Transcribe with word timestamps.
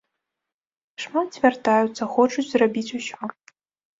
Шмат 1.01 1.29
звяртаюцца, 1.39 2.03
хочуць 2.15 2.47
зрабіць 2.51 2.95
усё. 3.01 3.29